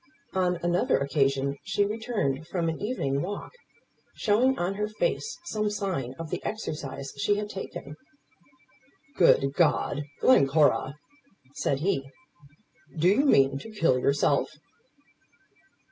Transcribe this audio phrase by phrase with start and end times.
[0.33, 3.51] On another occasion she returned from an evening walk,
[4.15, 7.95] showing on her face some sign of the exercise she had taken.
[9.15, 10.03] "Good G!
[10.19, 10.95] Glencora,"
[11.53, 12.09] said he,
[12.97, 14.49] "do you mean to kill yourself?"